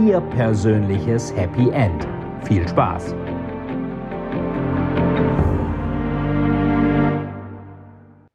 [0.00, 2.08] Ihr persönliches Happy End.
[2.42, 3.14] Viel Spaß!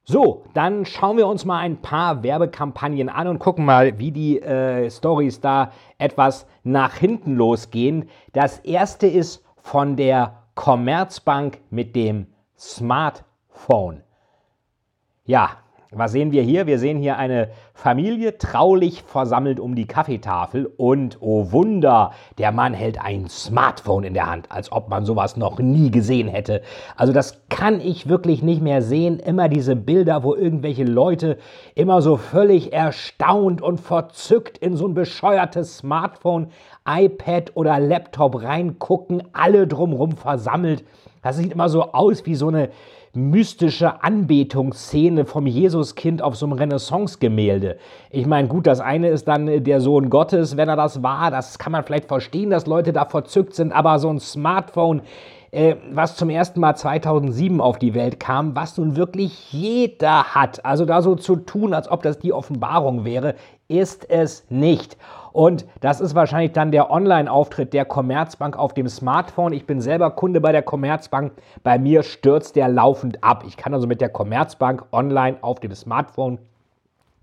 [0.05, 4.41] So, dann schauen wir uns mal ein paar Werbekampagnen an und gucken mal, wie die
[4.41, 8.09] äh, Stories da etwas nach hinten losgehen.
[8.31, 14.03] Das erste ist von der Commerzbank mit dem Smartphone.
[15.25, 15.57] Ja,
[15.91, 16.67] was sehen wir hier?
[16.67, 22.75] Wir sehen hier eine Familie traulich versammelt um die Kaffeetafel und oh Wunder, der Mann
[22.75, 26.61] hält ein Smartphone in der Hand, als ob man sowas noch nie gesehen hätte.
[26.95, 29.17] Also das kann ich wirklich nicht mehr sehen.
[29.17, 31.39] Immer diese Bilder, wo irgendwelche Leute
[31.73, 36.51] immer so völlig erstaunt und verzückt in so ein bescheuertes Smartphone,
[36.87, 40.83] iPad oder Laptop reingucken, alle drumrum versammelt.
[41.23, 42.69] Das sieht immer so aus wie so eine
[43.13, 47.77] mystische Anbetungsszene vom Jesuskind auf so einem Renaissance-Gemälde.
[48.11, 51.31] Ich meine, gut, das eine ist dann äh, der Sohn Gottes, wenn er das war.
[51.31, 55.01] Das kann man vielleicht verstehen, dass Leute da verzückt sind, aber so ein Smartphone,
[55.51, 60.63] äh, was zum ersten Mal 2007 auf die Welt kam, was nun wirklich jeder hat.
[60.63, 63.35] Also da so zu tun, als ob das die Offenbarung wäre,
[63.67, 64.97] ist es nicht.
[65.31, 69.53] Und das ist wahrscheinlich dann der Online-Auftritt der Commerzbank auf dem Smartphone.
[69.53, 71.33] Ich bin selber Kunde bei der Commerzbank.
[71.63, 73.43] Bei mir stürzt der laufend ab.
[73.47, 76.39] Ich kann also mit der Commerzbank online auf dem Smartphone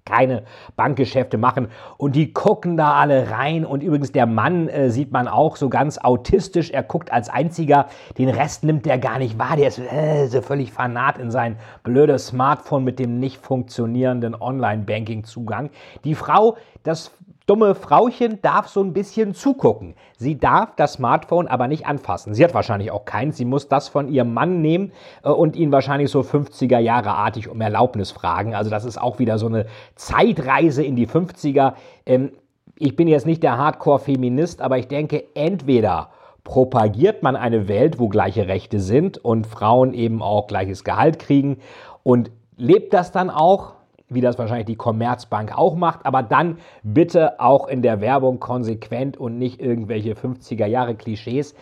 [0.07, 0.45] keine
[0.77, 1.69] Bankgeschäfte machen.
[1.99, 3.67] Und die gucken da alle rein.
[3.67, 6.71] Und übrigens, der Mann äh, sieht man auch so ganz autistisch.
[6.71, 7.87] Er guckt als einziger.
[8.17, 9.57] Den Rest nimmt er gar nicht wahr.
[9.57, 15.71] Der ist äh, so völlig fanat in sein blödes Smartphone mit dem nicht funktionierenden Online-Banking-Zugang.
[16.05, 17.11] Die Frau, das
[17.47, 19.95] dumme Frauchen darf so ein bisschen zugucken.
[20.17, 22.35] Sie darf das Smartphone aber nicht anfassen.
[22.35, 23.37] Sie hat wahrscheinlich auch keins.
[23.37, 24.93] Sie muss das von ihrem Mann nehmen
[25.23, 28.55] äh, und ihn wahrscheinlich so 50er Jahre artig um Erlaubnis fragen.
[28.55, 31.75] Also das ist auch wieder so eine Zeitreise in die 50er.
[32.05, 32.33] Ähm,
[32.79, 36.11] ich bin jetzt nicht der Hardcore-Feminist, aber ich denke, entweder
[36.45, 41.59] propagiert man eine Welt, wo gleiche Rechte sind und Frauen eben auch gleiches Gehalt kriegen
[42.03, 43.75] und lebt das dann auch,
[44.09, 49.17] wie das wahrscheinlich die Commerzbank auch macht, aber dann bitte auch in der Werbung konsequent
[49.17, 51.55] und nicht irgendwelche 50er Jahre Klischees.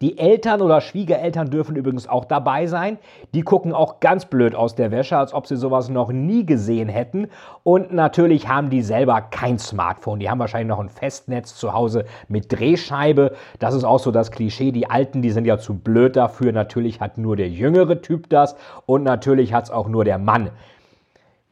[0.00, 2.98] Die Eltern oder Schwiegereltern dürfen übrigens auch dabei sein.
[3.34, 6.88] Die gucken auch ganz blöd aus der Wäsche, als ob sie sowas noch nie gesehen
[6.88, 7.28] hätten.
[7.62, 10.18] Und natürlich haben die selber kein Smartphone.
[10.18, 13.36] Die haben wahrscheinlich noch ein Festnetz zu Hause mit Drehscheibe.
[13.60, 14.72] Das ist auch so das Klischee.
[14.72, 16.50] Die Alten, die sind ja zu blöd dafür.
[16.50, 20.50] Natürlich hat nur der jüngere Typ das und natürlich hat es auch nur der Mann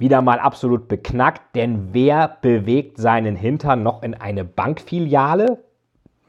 [0.01, 5.59] wieder mal absolut beknackt, denn wer bewegt seinen Hintern noch in eine Bankfiliale?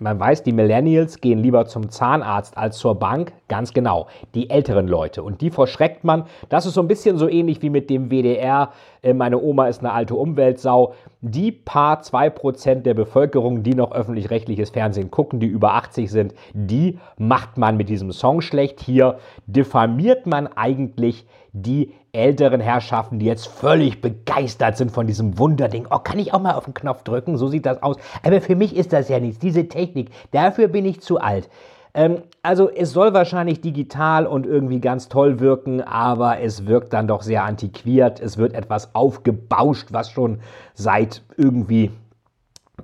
[0.02, 3.34] Man weiß, die Millennials gehen lieber zum Zahnarzt als zur Bank.
[3.48, 5.22] Ganz genau, die älteren Leute.
[5.22, 6.24] Und die verschreckt man.
[6.50, 8.72] Das ist so ein bisschen so ähnlich wie mit dem WDR.
[9.04, 10.96] Äh, meine Oma ist eine alte Umweltsau.
[11.22, 16.34] Die paar zwei Prozent der Bevölkerung, die noch öffentlich-rechtliches Fernsehen gucken, die über 80 sind,
[16.54, 18.82] die macht man mit diesem Song schlecht.
[18.82, 25.88] Hier diffamiert man eigentlich die älteren Herrschaften, die jetzt völlig begeistert sind von diesem Wunderding.
[25.90, 27.38] Oh, kann ich auch mal auf den Knopf drücken?
[27.38, 27.98] So sieht das aus.
[28.24, 30.10] Aber für mich ist das ja nichts, diese Technik.
[30.32, 31.50] Dafür bin ich zu alt.
[31.94, 37.08] Ähm, also es soll wahrscheinlich digital und irgendwie ganz toll wirken, aber es wirkt dann
[37.08, 38.20] doch sehr antiquiert.
[38.20, 40.40] Es wird etwas aufgebauscht, was schon
[40.74, 41.92] seit irgendwie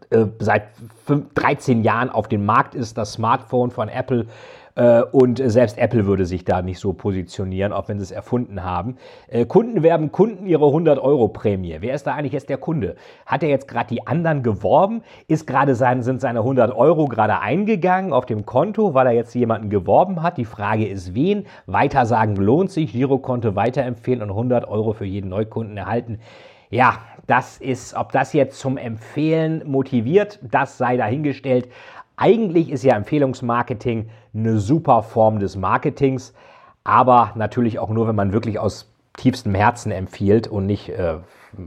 [0.09, 0.69] äh, seit
[1.35, 2.97] 13 Jahren auf dem Markt ist.
[2.97, 4.27] Das Smartphone von Apple
[5.11, 8.97] und selbst Apple würde sich da nicht so positionieren, auch wenn sie es erfunden haben.
[9.27, 11.77] Äh, Kunden werben Kunden ihre 100-Euro-Prämie.
[11.79, 12.95] Wer ist da eigentlich jetzt der Kunde?
[13.25, 15.01] Hat er jetzt gerade die anderen geworben?
[15.27, 19.33] Ist gerade sein, sind seine 100 Euro gerade eingegangen auf dem Konto, weil er jetzt
[19.33, 20.37] jemanden geworben hat?
[20.37, 21.47] Die Frage ist, wen?
[21.65, 22.91] Weitersagen lohnt sich.
[22.91, 26.19] Girokonto weiterempfehlen und 100 Euro für jeden Neukunden erhalten.
[26.69, 31.69] Ja, das ist, ob das jetzt zum Empfehlen motiviert, das sei dahingestellt.
[32.19, 36.33] Eigentlich ist ja Empfehlungsmarketing eine super Form des Marketings,
[36.83, 41.17] aber natürlich auch nur, wenn man wirklich aus tiefstem Herzen empfiehlt und nicht, äh,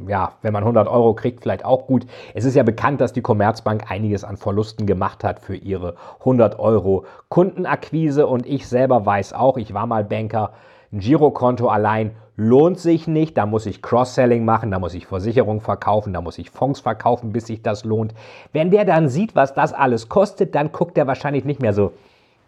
[0.09, 2.05] ja, wenn man 100 Euro kriegt, vielleicht auch gut.
[2.35, 6.59] Es ist ja bekannt, dass die Commerzbank einiges an Verlusten gemacht hat für ihre 100
[6.59, 10.53] Euro Kundenakquise und ich selber weiß auch, ich war mal Banker,
[10.93, 13.37] Ein Girokonto allein lohnt sich nicht.
[13.37, 17.33] Da muss ich Cross-Selling machen, da muss ich Versicherungen verkaufen, da muss ich Fonds verkaufen,
[17.33, 18.15] bis sich das lohnt.
[18.53, 21.93] Wenn der dann sieht, was das alles kostet, dann guckt er wahrscheinlich nicht mehr so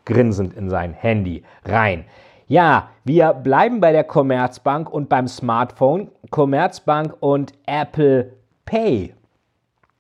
[0.05, 2.05] grinsend in sein Handy rein.
[2.49, 6.09] Ja, wir bleiben bei der Commerzbank und beim Smartphone.
[6.31, 8.33] Commerzbank und Apple
[8.65, 9.15] Pay.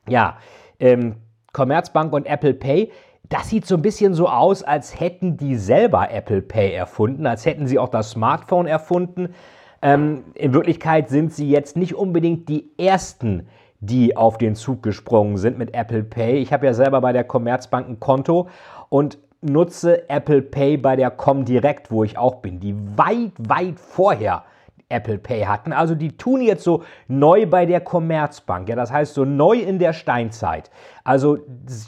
[0.09, 0.37] Ja,
[0.81, 1.17] ähm,
[1.53, 2.91] Commerzbank und Apple Pay.
[3.32, 7.46] Das sieht so ein bisschen so aus, als hätten die selber Apple Pay erfunden, als
[7.46, 9.31] hätten sie auch das Smartphone erfunden.
[9.81, 13.49] Ähm, in Wirklichkeit sind sie jetzt nicht unbedingt die Ersten,
[13.81, 16.43] die auf den Zug gesprungen sind mit Apple Pay.
[16.43, 18.50] Ich habe ja selber bei der Commerzbank ein Konto
[18.90, 24.44] und nutze Apple Pay bei der Comdirect, wo ich auch bin, die weit, weit vorher
[24.93, 25.73] Apple Pay hatten.
[25.73, 28.69] Also die tun jetzt so neu bei der Commerzbank.
[28.69, 30.71] Ja, das heißt so neu in der Steinzeit.
[31.03, 31.39] Also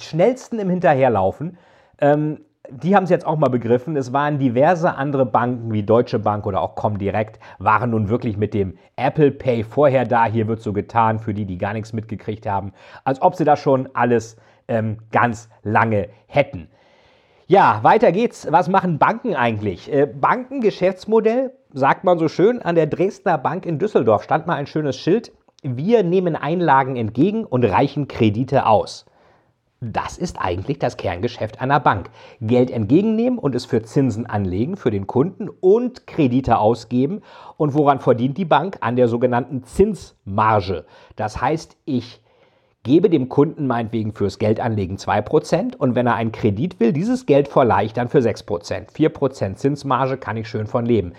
[0.01, 1.59] schnellsten im Hinterherlaufen.
[2.01, 2.39] Ähm,
[2.71, 3.95] die haben es jetzt auch mal begriffen.
[3.97, 8.55] Es waren diverse andere Banken wie Deutsche Bank oder auch Comdirect, waren nun wirklich mit
[8.55, 10.25] dem Apple Pay vorher da.
[10.25, 12.73] Hier wird so getan, für die, die gar nichts mitgekriegt haben,
[13.05, 14.37] als ob sie das schon alles
[14.69, 16.69] ähm, ganz lange hätten.
[17.47, 18.51] Ja, weiter geht's.
[18.51, 19.93] Was machen Banken eigentlich?
[19.93, 24.69] Äh, Bankengeschäftsmodell, sagt man so schön, an der Dresdner Bank in Düsseldorf stand mal ein
[24.69, 25.33] schönes Schild.
[25.63, 29.07] Wir nehmen Einlagen entgegen und reichen Kredite aus.
[29.81, 32.11] Das ist eigentlich das Kerngeschäft einer Bank.
[32.41, 37.23] Geld entgegennehmen und es für Zinsen anlegen für den Kunden und Kredite ausgeben.
[37.57, 38.79] Und woran verdient die Bank?
[38.81, 40.87] An der sogenannten Zinsmarge.
[41.17, 42.23] Das heißt, ich
[42.85, 47.49] gebe dem Kunden meinetwegen fürs Geldanlegen 2% und wenn er einen Kredit will, dieses Geld
[47.49, 48.93] verleihe ich dann für 6%.
[48.93, 51.15] 4% Zinsmarge kann ich schön von leben.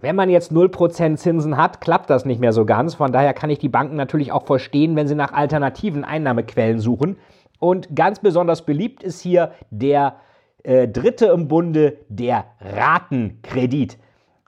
[0.00, 2.94] Wenn man jetzt 0% Zinsen hat, klappt das nicht mehr so ganz.
[2.94, 7.16] Von daher kann ich die Banken natürlich auch verstehen, wenn sie nach alternativen Einnahmequellen suchen.
[7.58, 10.16] Und ganz besonders beliebt ist hier der
[10.62, 13.98] äh, dritte im Bunde, der Ratenkredit.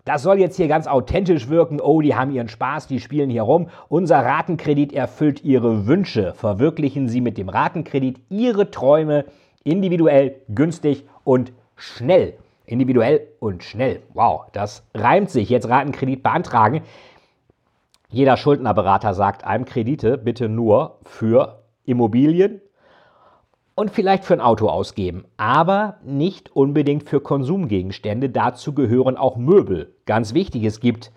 [0.05, 1.81] Das soll jetzt hier ganz authentisch wirken.
[1.81, 3.69] Oh, die haben ihren Spaß, die spielen hier rum.
[3.89, 6.33] Unser Ratenkredit erfüllt ihre Wünsche.
[6.35, 9.25] Verwirklichen Sie mit dem Ratenkredit Ihre Träume
[9.65, 12.35] individuell, günstig und schnell.
[12.71, 14.03] Individuell und schnell.
[14.15, 15.51] Wow, das reimt sich.
[15.51, 16.83] Jetzt Ratenkredit beantragen.
[18.09, 22.61] Jeder Schuldnerberater sagt einem Kredite bitte nur für Immobilien,
[23.81, 28.29] und vielleicht für ein Auto ausgeben, aber nicht unbedingt für Konsumgegenstände.
[28.29, 29.95] Dazu gehören auch Möbel.
[30.05, 31.11] Ganz wichtig, es gibt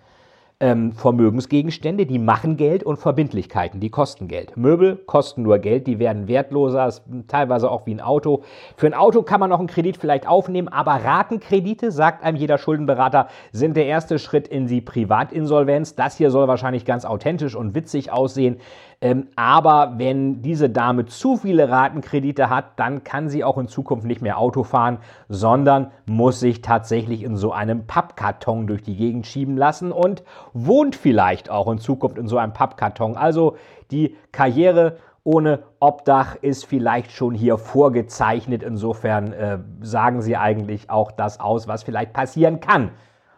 [0.60, 4.56] ähm, Vermögensgegenstände, die machen Geld und Verbindlichkeiten, die kosten Geld.
[4.56, 6.92] Möbel kosten nur Geld, die werden wertloser,
[7.26, 8.42] teilweise auch wie ein Auto.
[8.76, 12.58] Für ein Auto kann man noch einen Kredit vielleicht aufnehmen, aber Ratenkredite, sagt einem jeder
[12.58, 15.96] Schuldenberater, sind der erste Schritt in die Privatinsolvenz.
[15.96, 18.58] Das hier soll wahrscheinlich ganz authentisch und witzig aussehen.
[19.04, 24.06] Ähm, aber wenn diese Dame zu viele Ratenkredite hat, dann kann sie auch in Zukunft
[24.06, 24.96] nicht mehr Auto fahren,
[25.28, 30.22] sondern muss sich tatsächlich in so einem Pappkarton durch die Gegend schieben lassen und
[30.54, 33.18] wohnt vielleicht auch in Zukunft in so einem Pappkarton.
[33.18, 33.58] Also
[33.90, 38.62] die Karriere ohne Obdach ist vielleicht schon hier vorgezeichnet.
[38.62, 42.90] Insofern äh, sagen Sie eigentlich auch das aus, was vielleicht passieren kann.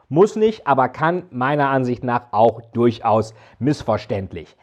[0.09, 4.57] Muss nicht, aber kann meiner Ansicht nach auch durchaus missverständlich.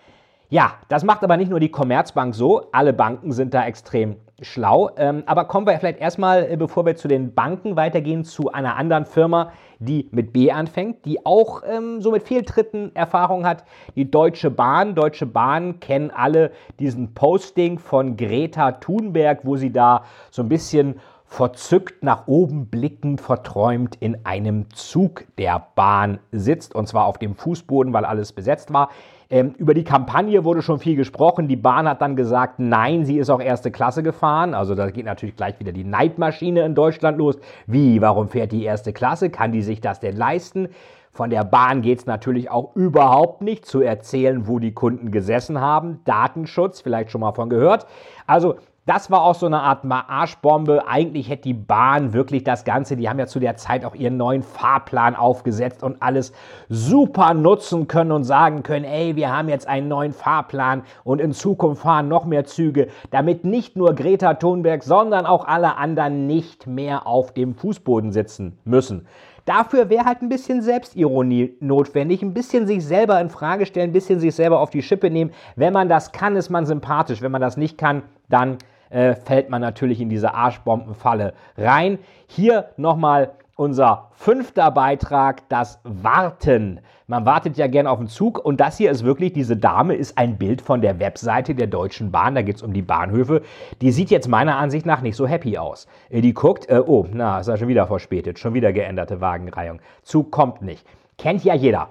[0.54, 2.68] Ja, das macht aber nicht nur die Commerzbank so.
[2.72, 4.92] Alle Banken sind da extrem schlau.
[4.98, 8.76] Ähm, aber kommen wir vielleicht erstmal, äh, bevor wir zu den Banken weitergehen, zu einer
[8.76, 13.64] anderen Firma, die mit B anfängt, die auch ähm, so mit Fehltritten Erfahrung hat.
[13.96, 14.94] Die Deutsche Bahn.
[14.94, 21.00] Deutsche Bahn kennen alle diesen Posting von Greta Thunberg, wo sie da so ein bisschen
[21.34, 27.34] verzückt nach oben blickend, verträumt in einem Zug der Bahn sitzt und zwar auf dem
[27.34, 28.90] Fußboden, weil alles besetzt war.
[29.32, 31.48] Ähm, über die Kampagne wurde schon viel gesprochen.
[31.48, 34.54] Die Bahn hat dann gesagt, nein, sie ist auch erste Klasse gefahren.
[34.54, 37.40] Also da geht natürlich gleich wieder die Neidmaschine in Deutschland los.
[37.66, 39.32] Wie, warum fährt die erste Klasse?
[39.32, 40.70] Kann die sich das denn leisten?
[41.12, 45.60] Von der Bahn geht es natürlich auch überhaupt nicht zu erzählen, wo die Kunden gesessen
[45.60, 46.02] haben.
[46.06, 47.88] Datenschutz, vielleicht schon mal von gehört.
[48.28, 50.88] Also das war auch so eine Art Arschbombe.
[50.88, 54.18] Eigentlich hätte die Bahn wirklich das Ganze, die haben ja zu der Zeit auch ihren
[54.18, 56.34] neuen Fahrplan aufgesetzt und alles
[56.68, 61.32] super nutzen können und sagen können, ey, wir haben jetzt einen neuen Fahrplan und in
[61.32, 66.68] Zukunft fahren noch mehr Züge, damit nicht nur Greta Thunberg, sondern auch alle anderen nicht
[66.68, 69.08] mehr auf dem Fußboden sitzen müssen.
[69.46, 73.94] Dafür wäre halt ein bisschen Selbstironie notwendig, ein bisschen sich selber in Frage stellen, ein
[73.94, 75.32] bisschen sich selber auf die Schippe nehmen.
[75.58, 77.22] Wenn man das kann, ist man sympathisch.
[77.22, 78.58] Wenn man das nicht kann, dann
[78.94, 82.00] äh, fällt man natürlich in diese Arschbombenfalle rein.
[82.28, 86.80] Hier nochmal unser fünfter Beitrag, das Warten.
[87.08, 90.18] Man wartet ja gerne auf den Zug und das hier ist wirklich, diese Dame ist
[90.18, 93.42] ein Bild von der Webseite der Deutschen Bahn, da geht es um die Bahnhöfe.
[93.82, 95.88] Die sieht jetzt meiner Ansicht nach nicht so happy aus.
[96.10, 99.80] Äh, die guckt, äh, oh, na, ist ja schon wieder verspätet, schon wieder geänderte Wagenreihung.
[100.04, 100.86] Zug kommt nicht.
[101.18, 101.90] Kennt ja jeder.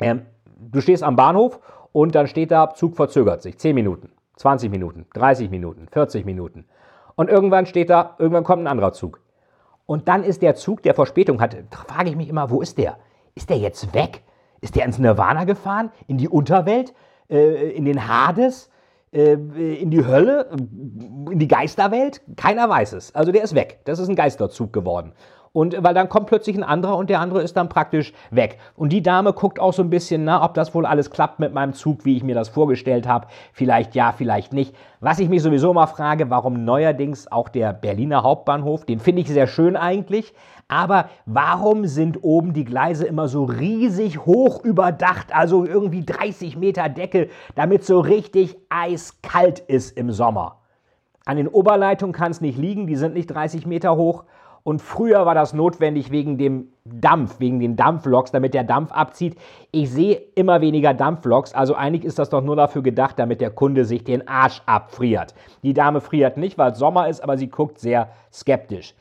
[0.00, 0.22] Ähm,
[0.58, 1.60] du stehst am Bahnhof
[1.92, 3.56] und dann steht da, Zug verzögert sich.
[3.58, 6.66] 10 Minuten, 20 Minuten, 30 Minuten, 40 Minuten.
[7.16, 9.20] Und irgendwann steht da, irgendwann kommt ein anderer Zug.
[9.86, 12.98] Und dann ist der Zug, der Verspätung hat, frage ich mich immer, wo ist der?
[13.34, 14.22] Ist der jetzt weg?
[14.60, 15.90] Ist der ins Nirvana gefahren?
[16.06, 16.94] In die Unterwelt?
[17.28, 18.70] Äh, in den Hades?
[19.12, 20.48] Äh, in die Hölle?
[21.30, 22.22] In die Geisterwelt?
[22.36, 23.14] Keiner weiß es.
[23.14, 23.80] Also der ist weg.
[23.84, 25.12] Das ist ein Geisterzug geworden.
[25.54, 28.58] Und weil dann kommt plötzlich ein anderer und der andere ist dann praktisch weg.
[28.74, 31.54] Und die Dame guckt auch so ein bisschen, na, ob das wohl alles klappt mit
[31.54, 33.28] meinem Zug, wie ich mir das vorgestellt habe.
[33.52, 34.74] Vielleicht ja, vielleicht nicht.
[34.98, 39.28] Was ich mich sowieso mal frage, warum neuerdings auch der Berliner Hauptbahnhof, den finde ich
[39.28, 40.34] sehr schön eigentlich,
[40.66, 46.88] aber warum sind oben die Gleise immer so riesig hoch überdacht, also irgendwie 30 Meter
[46.88, 50.62] Deckel, damit so richtig eiskalt ist im Sommer?
[51.24, 54.24] An den Oberleitungen kann es nicht liegen, die sind nicht 30 Meter hoch.
[54.64, 59.36] Und früher war das notwendig wegen dem Dampf, wegen den Dampfloks, damit der Dampf abzieht.
[59.72, 63.50] Ich sehe immer weniger Dampfloks, also eigentlich ist das doch nur dafür gedacht, damit der
[63.50, 65.34] Kunde sich den Arsch abfriert.
[65.62, 68.94] Die Dame friert nicht, weil es Sommer ist, aber sie guckt sehr skeptisch.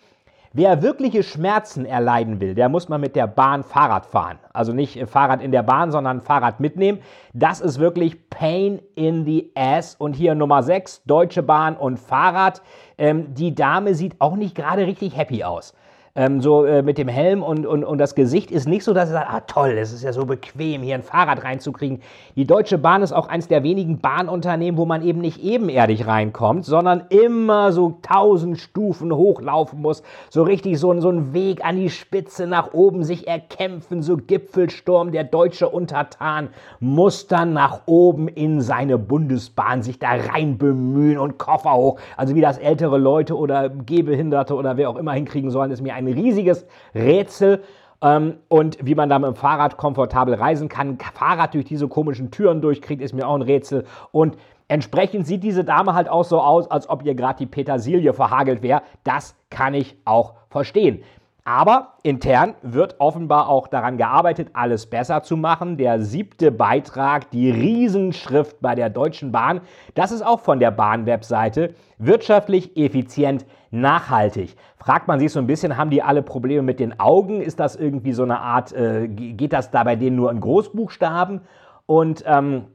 [0.56, 4.38] Wer wirkliche Schmerzen erleiden will, der muss mal mit der Bahn Fahrrad fahren.
[4.54, 7.00] Also nicht äh, Fahrrad in der Bahn, sondern Fahrrad mitnehmen.
[7.34, 9.96] Das ist wirklich Pain in the Ass.
[9.96, 12.62] Und hier Nummer 6, Deutsche Bahn und Fahrrad.
[13.00, 15.74] Ähm, die Dame sieht auch nicht gerade richtig happy aus
[16.16, 19.10] ähm, so äh, mit dem Helm und, und, und das Gesicht ist nicht so, dass
[19.10, 22.02] er sagt, ah toll, es ist ja so bequem, hier ein Fahrrad reinzukriegen.
[22.36, 26.66] Die Deutsche Bahn ist auch eines der wenigen Bahnunternehmen, wo man eben nicht ebenerdig reinkommt,
[26.66, 31.90] sondern immer so tausend Stufen hochlaufen muss, so richtig so, so einen Weg an die
[31.90, 38.62] Spitze nach oben sich erkämpfen, so Gipfelsturm, der deutsche Untertan muss dann nach oben in
[38.62, 42.00] seine Bundesbahn sich da rein bemühen und Koffer hoch.
[42.18, 45.96] Also wie das ältere Leute oder Gehbehinderte oder wer auch immer hinkriegen sollen, ist mir
[45.96, 47.64] ein ein riesiges Rätsel.
[48.02, 52.32] Ähm, und wie man da mit dem Fahrrad komfortabel reisen kann, Fahrrad durch diese komischen
[52.32, 53.86] Türen durchkriegt, ist mir auch ein Rätsel.
[54.12, 58.14] Und entsprechend sieht diese Dame halt auch so aus, als ob ihr gerade die Petersilie
[58.14, 58.82] verhagelt wäre.
[59.04, 61.04] Das kann ich auch verstehen.
[61.46, 65.76] Aber intern wird offenbar auch daran gearbeitet, alles besser zu machen.
[65.76, 69.60] Der siebte Beitrag, die Riesenschrift bei der Deutschen Bahn,
[69.94, 71.76] das ist auch von der Bahn-Webseite.
[71.98, 74.56] Wirtschaftlich, effizient, nachhaltig.
[74.78, 77.42] Fragt man sich so ein bisschen, haben die alle Probleme mit den Augen?
[77.42, 81.42] Ist das irgendwie so eine Art, äh, geht das da bei denen nur in Großbuchstaben?
[81.86, 82.68] Und ähm,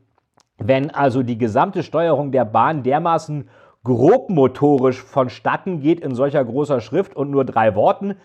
[0.58, 3.48] wenn also die gesamte Steuerung der Bahn dermaßen
[3.84, 8.16] grobmotorisch vonstatten geht in solcher großer Schrift und nur drei Worten,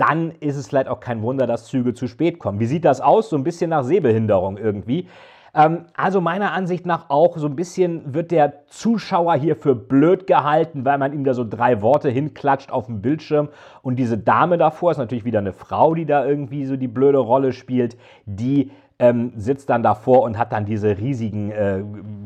[0.00, 2.58] dann ist es vielleicht auch kein Wunder, dass Züge zu spät kommen.
[2.58, 3.28] Wie sieht das aus?
[3.28, 5.06] So ein bisschen nach Sehbehinderung irgendwie.
[5.54, 10.26] Ähm, also meiner Ansicht nach auch so ein bisschen wird der Zuschauer hier für blöd
[10.26, 13.48] gehalten, weil man ihm da so drei Worte hinklatscht auf dem Bildschirm.
[13.82, 17.18] Und diese Dame davor ist natürlich wieder eine Frau, die da irgendwie so die blöde
[17.18, 21.82] Rolle spielt, die ähm, sitzt dann davor und hat dann diese riesigen äh,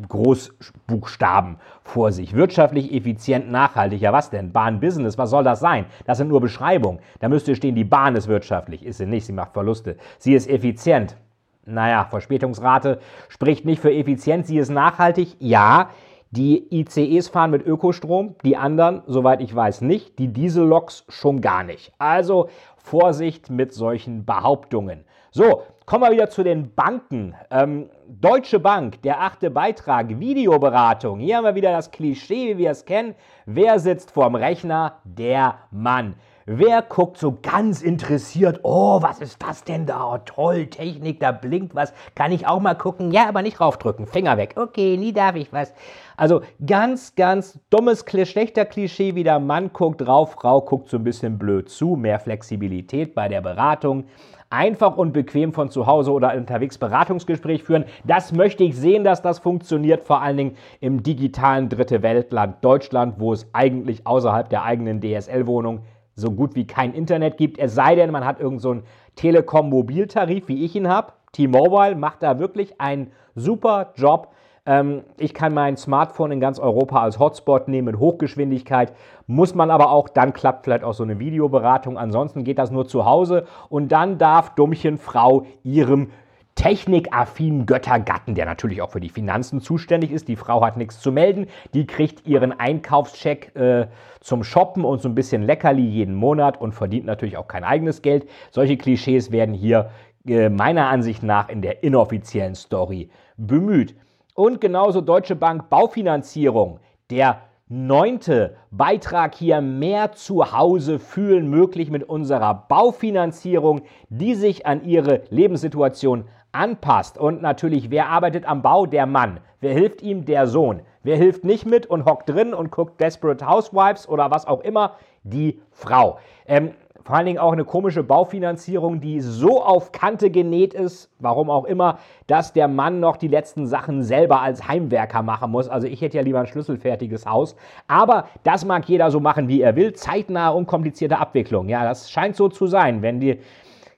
[0.08, 2.34] Großbuchstaben vor sich.
[2.34, 4.00] Wirtschaftlich, effizient, nachhaltig.
[4.00, 4.52] Ja, was denn?
[4.52, 5.86] Bahn-Business, was soll das sein?
[6.04, 6.98] Das sind nur Beschreibungen.
[7.20, 8.84] Da müsste stehen, die Bahn ist wirtschaftlich.
[8.84, 9.96] Ist sie nicht, sie macht Verluste.
[10.18, 11.16] Sie ist effizient.
[11.64, 15.36] Naja, Verspätungsrate spricht nicht für effizient, sie ist nachhaltig.
[15.38, 15.88] Ja,
[16.34, 20.18] die ICEs fahren mit Ökostrom, die anderen, soweit ich weiß, nicht.
[20.18, 21.92] Die Dieselloks schon gar nicht.
[21.98, 25.04] Also Vorsicht mit solchen Behauptungen.
[25.30, 27.34] So, kommen wir wieder zu den Banken.
[27.50, 31.20] Ähm, Deutsche Bank, der achte Beitrag, Videoberatung.
[31.20, 33.14] Hier haben wir wieder das Klischee, wie wir es kennen.
[33.46, 34.98] Wer sitzt vorm Rechner?
[35.04, 36.16] Der Mann.
[36.46, 40.12] Wer guckt so ganz interessiert, oh, was ist das denn da?
[40.12, 41.94] Oh, toll, Technik, da blinkt was.
[42.14, 43.12] Kann ich auch mal gucken?
[43.12, 44.06] Ja, aber nicht raufdrücken.
[44.06, 44.52] Finger weg.
[44.56, 45.72] Okay, nie darf ich was.
[46.18, 51.04] Also ganz, ganz dummes, schlechter Klischee, wie der Mann guckt drauf, Frau guckt so ein
[51.04, 51.96] bisschen blöd zu.
[51.96, 54.04] Mehr Flexibilität bei der Beratung
[54.50, 57.86] einfach und bequem von zu Hause oder unterwegs Beratungsgespräch führen.
[58.04, 63.14] Das möchte ich sehen, dass das funktioniert, vor allen Dingen im digitalen Dritte Weltland Deutschland,
[63.18, 65.80] wo es eigentlich außerhalb der eigenen DSL-Wohnung
[66.14, 67.58] so gut wie kein Internet gibt.
[67.58, 71.12] Es sei denn, man hat irgendeinen so Telekom-Mobiltarif, wie ich ihn habe.
[71.32, 74.28] T-Mobile macht da wirklich einen super Job.
[74.66, 78.92] Ähm, ich kann mein Smartphone in ganz Europa als Hotspot nehmen mit Hochgeschwindigkeit.
[79.26, 81.98] Muss man aber auch, dann klappt vielleicht auch so eine Videoberatung.
[81.98, 86.10] Ansonsten geht das nur zu Hause und dann darf Dummchen Frau ihrem
[86.54, 90.28] technikaffinen Göttergatten, der natürlich auch für die Finanzen zuständig ist.
[90.28, 93.88] Die Frau hat nichts zu melden, die kriegt ihren Einkaufscheck äh,
[94.20, 98.02] zum Shoppen und so ein bisschen Leckerli jeden Monat und verdient natürlich auch kein eigenes
[98.02, 98.28] Geld.
[98.50, 99.90] Solche Klischees werden hier
[100.26, 103.96] äh, meiner Ansicht nach in der inoffiziellen Story bemüht.
[104.34, 106.80] Und genauso Deutsche Bank Baufinanzierung,
[107.10, 114.84] der neunte Beitrag hier mehr zu Hause fühlen möglich mit unserer Baufinanzierung, die sich an
[114.84, 117.18] ihre Lebenssituation anpasst.
[117.18, 118.86] Und natürlich, wer arbeitet am Bau?
[118.86, 119.40] Der Mann.
[119.60, 120.24] Wer hilft ihm?
[120.24, 120.80] Der Sohn.
[121.02, 124.92] Wer hilft nicht mit und hockt drin und guckt Desperate Housewives oder was auch immer?
[125.22, 126.18] Die Frau.
[126.46, 126.72] Ähm,
[127.04, 131.66] vor allen Dingen auch eine komische Baufinanzierung, die so auf Kante genäht ist, warum auch
[131.66, 135.68] immer, dass der Mann noch die letzten Sachen selber als Heimwerker machen muss.
[135.68, 137.56] Also ich hätte ja lieber ein schlüsselfertiges Haus.
[137.88, 139.92] Aber das mag jeder so machen, wie er will.
[139.92, 141.68] Zeitnahe, unkomplizierte Abwicklung.
[141.68, 143.02] Ja, das scheint so zu sein.
[143.02, 143.38] Wenn die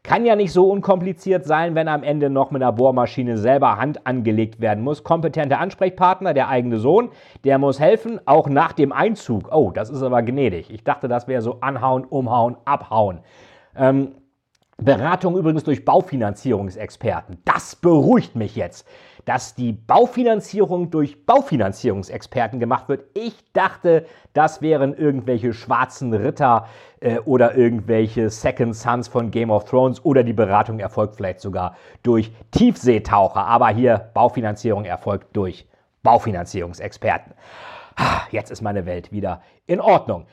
[0.07, 4.07] kann ja nicht so unkompliziert sein, wenn am Ende noch mit einer Bohrmaschine selber Hand
[4.07, 5.03] angelegt werden muss.
[5.03, 7.11] Kompetente Ansprechpartner, der eigene Sohn,
[7.45, 9.53] der muss helfen, auch nach dem Einzug.
[9.53, 10.73] Oh, das ist aber gnädig.
[10.73, 13.19] Ich dachte, das wäre so anhauen, umhauen, abhauen.
[13.77, 14.13] Ähm,
[14.77, 17.39] Beratung übrigens durch Baufinanzierungsexperten.
[17.45, 18.87] Das beruhigt mich jetzt
[19.27, 23.05] dass die Baufinanzierung durch Baufinanzierungsexperten gemacht wird.
[23.15, 26.69] Ich dachte, das wären irgendwelche schwarzen Ritter
[27.01, 31.77] äh, oder irgendwelche Second Sons von Game of Thrones oder die Beratung erfolgt vielleicht sogar
[32.05, 33.45] durch Tiefseetaucher.
[33.45, 35.67] Aber hier Baufinanzierung erfolgt durch
[36.05, 37.35] Baufinanzierungsexperten.
[38.31, 40.27] Jetzt ist meine Welt wieder in Ordnung.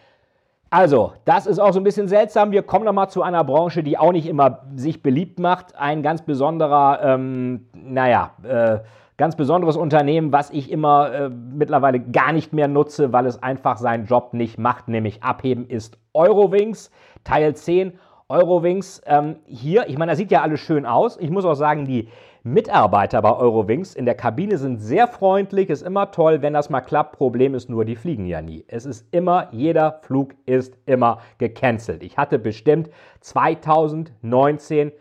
[0.74, 2.50] Also, das ist auch so ein bisschen seltsam.
[2.50, 5.76] Wir kommen nochmal zu einer Branche, die auch nicht immer sich beliebt macht.
[5.76, 8.80] Ein ganz besonderer, ähm, naja, äh,
[9.16, 13.78] ganz besonderes Unternehmen, was ich immer äh, mittlerweile gar nicht mehr nutze, weil es einfach
[13.78, 16.90] seinen Job nicht macht, nämlich abheben, ist Eurowings,
[17.24, 17.94] Teil 10.
[18.28, 21.20] Eurowings ähm, hier, ich meine, das sieht ja alles schön aus.
[21.20, 22.10] Ich muss auch sagen, die
[22.46, 26.82] Mitarbeiter bei Eurowings in der Kabine sind sehr freundlich, ist immer toll, wenn das mal
[26.82, 27.18] klappt.
[27.18, 28.66] Problem ist nur, die fliegen ja nie.
[28.68, 32.04] Es ist immer, jeder Flug ist immer gecancelt.
[32.04, 32.90] Ich hatte bestimmt
[33.22, 34.92] 2019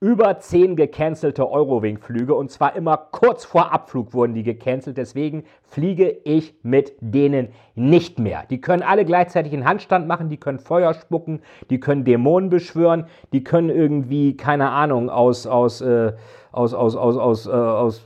[0.00, 4.96] über 10 gecancelte Eurowing-Flüge und zwar immer kurz vor Abflug wurden die gecancelt.
[4.96, 8.44] Deswegen fliege ich mit denen nicht mehr.
[8.48, 13.06] Die können alle gleichzeitig einen Handstand machen, die können Feuer spucken, die können Dämonen beschwören,
[13.34, 16.14] die können irgendwie, keine Ahnung, aus, aus, äh,
[16.50, 18.02] aus, aus, aus, aus, äh, aus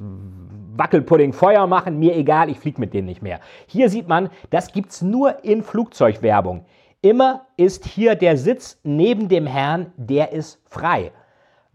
[0.76, 2.00] Wackelpudding Feuer machen.
[2.00, 3.38] Mir egal, ich fliege mit denen nicht mehr.
[3.68, 6.64] Hier sieht man, das gibt es nur in Flugzeugwerbung.
[7.02, 11.12] Immer ist hier der Sitz neben dem Herrn, der ist frei.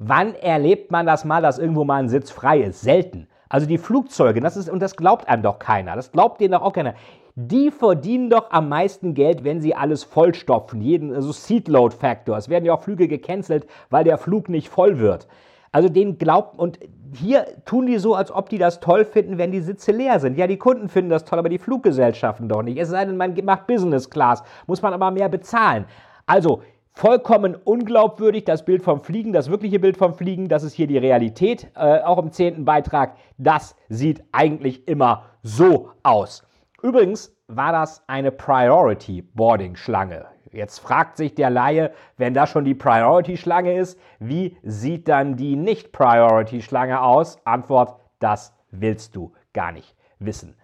[0.02, 2.80] Wann erlebt man das mal, dass irgendwo mal ein Sitz frei ist?
[2.80, 3.28] Selten.
[3.50, 6.62] Also die Flugzeuge, das ist, und das glaubt einem doch keiner, das glaubt denen doch
[6.62, 6.94] auch keiner.
[7.36, 10.80] Die verdienen doch am meisten Geld, wenn sie alles vollstopfen.
[10.80, 12.38] Jeden, also Seatload Factor.
[12.38, 15.28] Es werden ja auch Flüge gecancelt, weil der Flug nicht voll wird.
[15.74, 16.80] Also den glaubt, und
[17.14, 20.38] hier tun die so, als ob die das toll finden, wenn die Sitze leer sind.
[20.38, 22.78] Ja, die Kunden finden das toll, aber die Fluggesellschaften doch nicht.
[22.78, 25.86] Es sei denn, man macht Business Class, muss man aber mehr bezahlen.
[26.26, 26.62] Also,
[26.94, 30.98] Vollkommen unglaubwürdig das Bild vom Fliegen, das wirkliche Bild vom Fliegen, das ist hier die
[30.98, 33.16] Realität, äh, auch im zehnten Beitrag.
[33.38, 36.44] Das sieht eigentlich immer so aus.
[36.82, 40.26] Übrigens war das eine Priority Boarding Schlange.
[40.52, 45.36] Jetzt fragt sich der Laie, wenn das schon die Priority Schlange ist, wie sieht dann
[45.36, 47.38] die Nicht Priority Schlange aus?
[47.46, 50.56] Antwort, das willst du gar nicht wissen.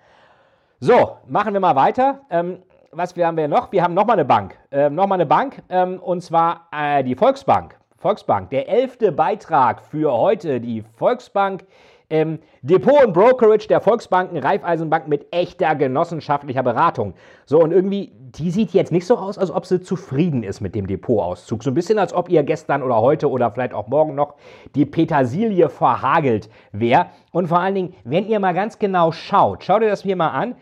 [0.79, 2.21] So, machen wir mal weiter.
[2.29, 2.63] Ähm,
[2.95, 3.71] was wir haben wir noch?
[3.71, 4.57] Wir haben nochmal eine Bank.
[4.71, 7.77] Ähm, nochmal eine Bank, ähm, und zwar äh, die Volksbank.
[7.97, 8.49] Volksbank.
[8.51, 10.61] Der elfte Beitrag für heute.
[10.61, 11.65] Die Volksbank.
[12.07, 17.15] Ähm, Depot und Brokerage der Volksbanken Raiffeisenbank mit echter genossenschaftlicher Beratung.
[17.45, 20.75] So, und irgendwie, die sieht jetzt nicht so aus, als ob sie zufrieden ist mit
[20.75, 21.63] dem Depotauszug.
[21.63, 24.35] So ein bisschen, als ob ihr gestern oder heute oder vielleicht auch morgen noch
[24.75, 27.07] die Petersilie verhagelt wäre.
[27.31, 30.29] Und vor allen Dingen, wenn ihr mal ganz genau schaut, schaut ihr das hier mal
[30.29, 30.55] an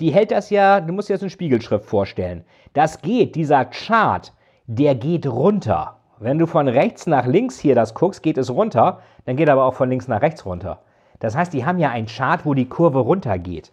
[0.00, 2.44] die hält das ja, du musst dir jetzt eine Spiegelschrift vorstellen.
[2.72, 4.32] Das geht, dieser Chart,
[4.66, 5.96] der geht runter.
[6.20, 9.64] Wenn du von rechts nach links hier das guckst, geht es runter, dann geht aber
[9.64, 10.80] auch von links nach rechts runter.
[11.20, 13.72] Das heißt, die haben ja einen Chart, wo die Kurve runtergeht.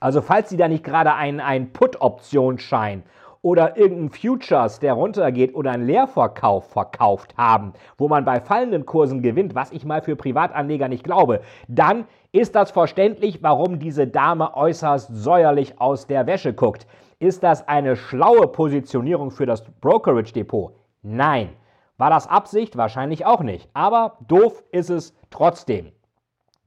[0.00, 3.02] Also falls sie da nicht gerade einen, einen Put-Optionsschein
[3.48, 9.22] oder irgendein Futures, der runtergeht oder einen Leerverkauf verkauft haben, wo man bei fallenden Kursen
[9.22, 14.54] gewinnt, was ich mal für Privatanleger nicht glaube, dann ist das verständlich, warum diese Dame
[14.54, 16.86] äußerst säuerlich aus der Wäsche guckt.
[17.20, 20.74] Ist das eine schlaue Positionierung für das Brokerage Depot?
[21.00, 21.48] Nein.
[21.96, 22.76] War das Absicht?
[22.76, 23.70] Wahrscheinlich auch nicht.
[23.72, 25.92] Aber doof ist es trotzdem.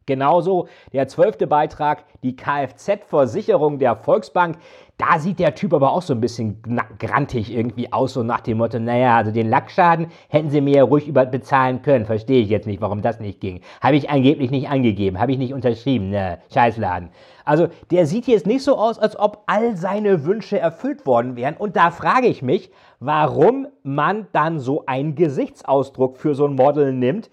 [0.05, 4.57] Genauso der zwölfte Beitrag, die Kfz-Versicherung der Volksbank.
[4.97, 6.61] Da sieht der Typ aber auch so ein bisschen
[6.99, 10.83] grantig irgendwie aus, so nach dem Motto, naja, also den Lackschaden hätten sie mir ja
[10.83, 12.05] ruhig über bezahlen können.
[12.05, 13.61] Verstehe ich jetzt nicht, warum das nicht ging.
[13.81, 17.09] Habe ich angeblich nicht angegeben, habe ich nicht unterschrieben, ne, Scheißladen.
[17.45, 21.55] Also der sieht jetzt nicht so aus, als ob all seine Wünsche erfüllt worden wären.
[21.57, 26.93] Und da frage ich mich, warum man dann so einen Gesichtsausdruck für so ein Model
[26.93, 27.31] nimmt,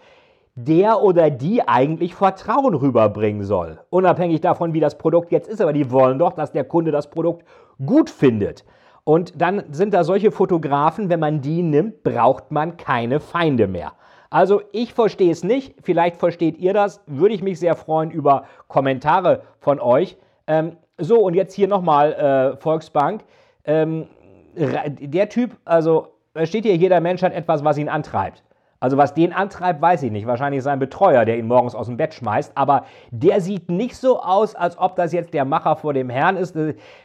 [0.65, 3.79] der oder die eigentlich Vertrauen rüberbringen soll.
[3.91, 7.11] Unabhängig davon, wie das Produkt jetzt ist, aber die wollen doch, dass der Kunde das
[7.11, 7.47] Produkt
[7.85, 8.65] gut findet.
[9.05, 13.93] Und dann sind da solche Fotografen, wenn man die nimmt, braucht man keine Feinde mehr.
[14.31, 18.45] Also ich verstehe es nicht, vielleicht versteht ihr das, würde ich mich sehr freuen über
[18.67, 20.19] Kommentare von euch.
[20.47, 23.23] Ähm, so, und jetzt hier nochmal äh, Volksbank.
[23.65, 24.09] Ähm,
[24.57, 26.09] der Typ, also
[26.43, 28.43] steht hier, jeder Mensch hat etwas, was ihn antreibt.
[28.81, 30.29] Also was den antreibt, weiß ich nicht.
[30.29, 32.53] Wahrscheinlich sein Betreuer, der ihn morgens aus dem Bett schmeißt.
[32.55, 36.37] Aber der sieht nicht so aus, als ob das jetzt der Macher vor dem Herrn
[36.37, 36.57] ist.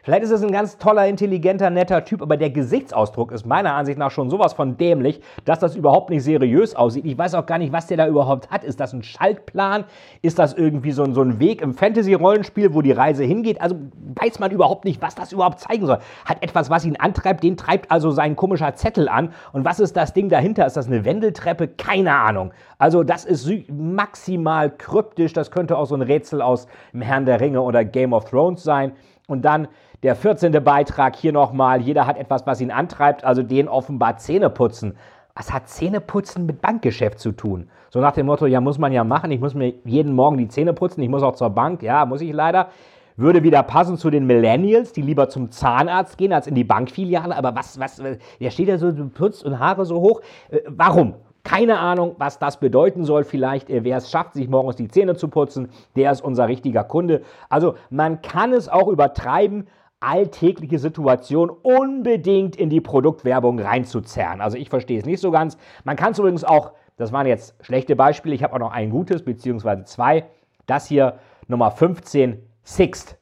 [0.04, 3.98] Vielleicht ist es ein ganz toller, intelligenter, netter Typ, aber der Gesichtsausdruck ist meiner Ansicht
[3.98, 7.06] nach schon sowas von dämlich, dass das überhaupt nicht seriös aussieht.
[7.06, 8.64] Ich weiß auch gar nicht, was der da überhaupt hat.
[8.64, 9.86] Ist das ein Schaltplan?
[10.22, 13.60] Ist das irgendwie so ein, so ein Weg im Fantasy-Rollenspiel, wo die Reise hingeht?
[13.60, 13.78] Also
[14.14, 15.98] weiß man überhaupt nicht, was das überhaupt zeigen soll.
[16.26, 19.34] Hat etwas, was ihn antreibt, den treibt also sein komischer Zettel an.
[19.54, 20.68] Und was ist das Ding dahinter?
[20.68, 21.62] Ist das eine Wendeltreppe?
[21.63, 22.52] Treppe, keine Ahnung.
[22.78, 27.39] Also das ist maximal kryptisch, das könnte auch so ein Rätsel aus dem Herrn der
[27.39, 28.93] Ringe oder Game of Thrones sein.
[29.28, 29.67] Und dann
[30.04, 30.52] der 14.
[30.63, 34.97] Beitrag hier nochmal, jeder hat etwas, was ihn antreibt, also den offenbar Zähne putzen.
[35.36, 37.69] Was hat Zähneputzen mit Bankgeschäft zu tun?
[37.89, 40.47] So nach dem Motto, ja, muss man ja machen, ich muss mir jeden Morgen die
[40.47, 42.67] Zähne putzen, ich muss auch zur Bank, ja, muss ich leider.
[43.15, 47.36] Würde wieder passen zu den Millennials, die lieber zum Zahnarzt gehen als in die Bankfiliale.
[47.36, 48.02] Aber was, was,
[48.39, 50.21] der steht ja so, putzt und Haare so hoch.
[50.49, 51.13] Äh, warum?
[51.43, 53.25] Keine Ahnung, was das bedeuten soll.
[53.25, 56.84] Vielleicht, äh, wer es schafft, sich morgens die Zähne zu putzen, der ist unser richtiger
[56.84, 57.21] Kunde.
[57.49, 59.67] Also man kann es auch übertreiben,
[59.99, 64.41] alltägliche Situation unbedingt in die Produktwerbung reinzuzerren.
[64.41, 65.58] Also ich verstehe es nicht so ganz.
[65.84, 68.89] Man kann es übrigens auch, das waren jetzt schlechte Beispiele, ich habe auch noch ein
[68.89, 70.25] gutes, beziehungsweise zwei.
[70.65, 73.17] Das hier Nummer 15, Sixt.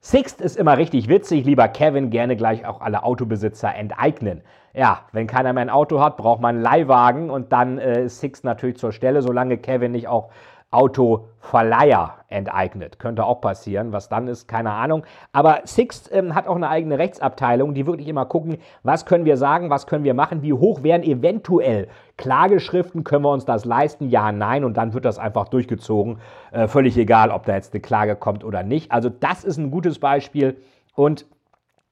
[0.00, 4.42] Sixt ist immer richtig witzig, lieber Kevin, gerne gleich auch alle Autobesitzer enteignen.
[4.76, 8.20] Ja, wenn keiner mehr ein Auto hat, braucht man einen Leihwagen und dann äh, ist
[8.20, 10.28] Sixt natürlich zur Stelle, solange Kevin nicht auch
[10.70, 12.98] Autoverleiher enteignet.
[12.98, 13.92] Könnte auch passieren.
[13.92, 15.04] Was dann ist, keine Ahnung.
[15.32, 19.38] Aber Sixt ähm, hat auch eine eigene Rechtsabteilung, die wirklich immer gucken, was können wir
[19.38, 24.10] sagen, was können wir machen, wie hoch wären eventuell Klageschriften, können wir uns das leisten?
[24.10, 24.62] Ja, nein.
[24.62, 26.18] Und dann wird das einfach durchgezogen.
[26.50, 28.92] Äh, völlig egal, ob da jetzt eine Klage kommt oder nicht.
[28.92, 30.58] Also das ist ein gutes Beispiel.
[30.94, 31.24] Und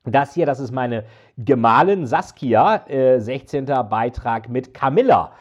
[0.05, 1.05] das hier, das ist meine
[1.39, 3.67] Gemahlin Saskia, äh, 16.
[3.89, 5.33] Beitrag mit Camilla.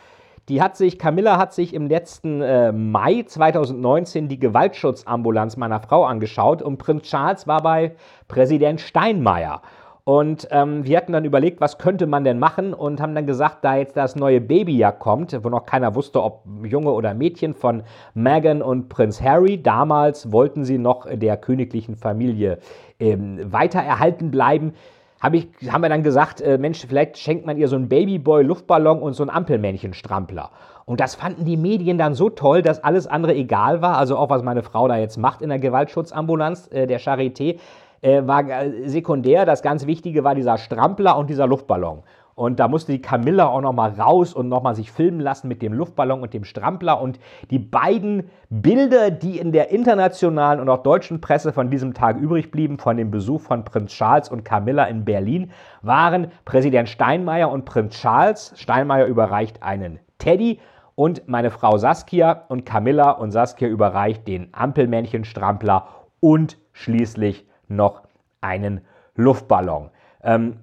[0.49, 6.05] Die hat sich, Camilla hat sich im letzten äh, Mai 2019 die Gewaltschutzambulanz meiner Frau
[6.05, 7.95] angeschaut und Prinz Charles war bei
[8.27, 9.61] Präsident Steinmeier.
[10.05, 13.63] Und ähm, wir hatten dann überlegt, was könnte man denn machen und haben dann gesagt,
[13.63, 17.53] da jetzt das neue Baby ja kommt, wo noch keiner wusste, ob Junge oder Mädchen
[17.53, 22.59] von Meghan und Prinz Harry, damals wollten sie noch der königlichen Familie
[23.03, 24.73] ähm, weiter erhalten bleiben,
[25.21, 29.01] hab ich, haben wir dann gesagt, äh, Mensch, vielleicht schenkt man ihr so einen Babyboy-Luftballon
[29.01, 30.51] und so einen Ampelmännchen-Strampler.
[30.85, 33.97] Und das fanden die Medien dann so toll, dass alles andere egal war.
[33.97, 37.57] Also auch was meine Frau da jetzt macht in der Gewaltschutzambulanz äh, der Charité,
[38.01, 39.45] äh, war äh, sekundär.
[39.45, 42.03] Das ganz Wichtige war dieser Strampler und dieser Luftballon.
[42.35, 45.47] Und da musste die Camilla auch noch mal raus und noch mal sich filmen lassen
[45.47, 46.99] mit dem Luftballon und dem Strampler.
[47.01, 47.19] Und
[47.51, 52.51] die beiden Bilder, die in der internationalen und auch deutschen Presse von diesem Tag übrig
[52.51, 57.65] blieben, von dem Besuch von Prinz Charles und Camilla in Berlin, waren Präsident Steinmeier und
[57.65, 58.53] Prinz Charles.
[58.55, 60.59] Steinmeier überreicht einen Teddy
[60.95, 65.87] und meine Frau Saskia und Camilla und Saskia überreicht den Ampelmännchen-Strampler
[66.19, 68.03] und schließlich noch
[68.41, 68.81] einen
[69.15, 69.89] Luftballon.
[70.23, 70.59] Ähm,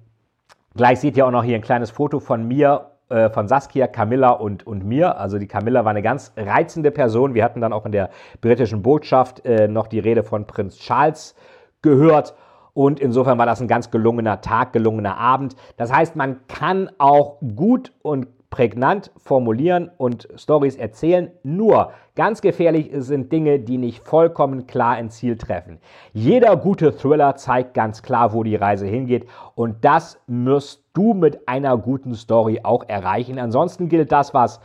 [0.75, 4.31] Gleich seht ihr auch noch hier ein kleines Foto von mir, äh, von Saskia, Camilla
[4.31, 5.17] und, und mir.
[5.17, 7.33] Also die Camilla war eine ganz reizende Person.
[7.33, 11.35] Wir hatten dann auch in der britischen Botschaft äh, noch die Rede von Prinz Charles
[11.81, 12.35] gehört.
[12.73, 15.57] Und insofern war das ein ganz gelungener Tag, gelungener Abend.
[15.75, 21.31] Das heißt, man kann auch gut und prägnant formulieren und Stories erzählen.
[21.41, 25.79] Nur ganz gefährlich sind Dinge, die nicht vollkommen klar ein Ziel treffen.
[26.13, 31.47] Jeder gute Thriller zeigt ganz klar, wo die Reise hingeht und das wirst du mit
[31.47, 33.39] einer guten Story auch erreichen.
[33.39, 34.59] Ansonsten gilt das, was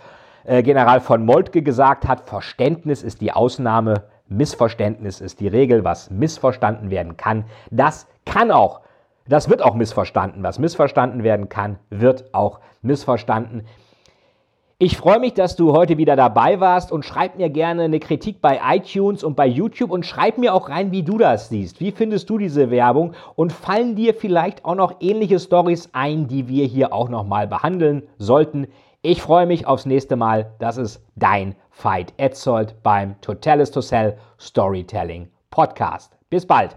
[0.44, 6.10] äh, General von Moltke gesagt hat, Verständnis ist die Ausnahme, Missverständnis ist die Regel, was
[6.10, 7.44] missverstanden werden kann.
[7.70, 8.80] Das kann auch
[9.28, 10.42] das wird auch missverstanden.
[10.42, 13.66] Was missverstanden werden kann, wird auch missverstanden.
[14.78, 18.42] Ich freue mich, dass du heute wieder dabei warst und schreib mir gerne eine Kritik
[18.42, 21.80] bei iTunes und bei YouTube und schreib mir auch rein, wie du das siehst.
[21.80, 26.48] Wie findest du diese Werbung und fallen dir vielleicht auch noch ähnliche Stories ein, die
[26.48, 28.66] wir hier auch noch mal behandeln sollten?
[29.00, 30.52] Ich freue mich aufs nächste Mal.
[30.58, 36.18] Das ist dein Fight Etzold beim Totalis to Sell Storytelling Podcast.
[36.28, 36.76] Bis bald.